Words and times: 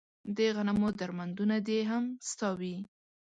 د 0.35 0.37
غنمو 0.55 0.89
درمندونه 0.99 1.55
دې 1.67 1.79
هم 1.89 2.03
ستا 2.29 2.49
وي 2.59 2.75